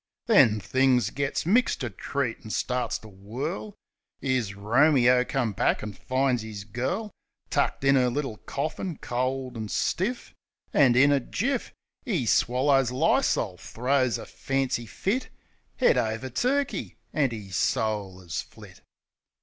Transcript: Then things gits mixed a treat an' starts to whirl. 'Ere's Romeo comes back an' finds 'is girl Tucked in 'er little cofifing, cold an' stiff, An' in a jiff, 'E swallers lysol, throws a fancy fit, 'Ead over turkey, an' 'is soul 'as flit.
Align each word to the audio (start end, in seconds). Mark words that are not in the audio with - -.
Then 0.25 0.59
things 0.59 1.11
gits 1.11 1.45
mixed 1.45 1.83
a 1.83 1.91
treat 1.91 2.39
an' 2.43 2.49
starts 2.49 2.97
to 2.97 3.07
whirl. 3.07 3.75
'Ere's 4.19 4.55
Romeo 4.55 5.23
comes 5.23 5.53
back 5.55 5.83
an' 5.83 5.93
finds 5.93 6.43
'is 6.43 6.63
girl 6.63 7.11
Tucked 7.51 7.83
in 7.83 7.95
'er 7.95 8.09
little 8.09 8.39
cofifing, 8.39 8.99
cold 8.99 9.55
an' 9.55 9.67
stiff, 9.69 10.33
An' 10.73 10.95
in 10.95 11.11
a 11.11 11.19
jiff, 11.19 11.71
'E 12.03 12.25
swallers 12.25 12.91
lysol, 12.91 13.57
throws 13.57 14.17
a 14.17 14.25
fancy 14.25 14.87
fit, 14.87 15.29
'Ead 15.79 15.99
over 15.99 16.31
turkey, 16.31 16.97
an' 17.13 17.31
'is 17.31 17.55
soul 17.55 18.23
'as 18.23 18.41
flit. 18.41 18.81